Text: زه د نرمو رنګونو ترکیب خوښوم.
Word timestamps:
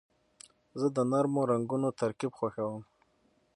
زه 0.79 0.87
د 0.95 0.97
نرمو 1.11 1.41
رنګونو 1.51 1.87
ترکیب 1.99 2.31
خوښوم. 2.37 2.83